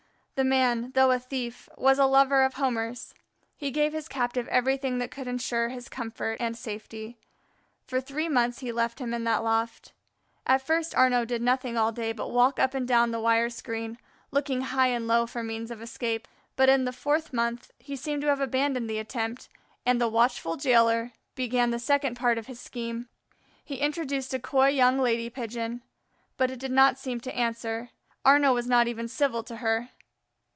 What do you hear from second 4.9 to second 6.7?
that could insure his comfort and